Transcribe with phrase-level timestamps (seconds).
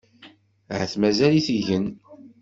[0.73, 1.85] Ahat mazal-it igen.